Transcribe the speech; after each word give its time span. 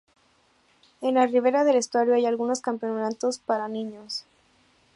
En 1.01 1.13
la 1.13 1.27
ribera 1.27 1.63
del 1.63 1.75
estuario 1.75 2.15
hay 2.15 2.25
algunos 2.25 2.59
campamentos 2.61 3.37
para 3.37 3.67
niños. 3.67 4.25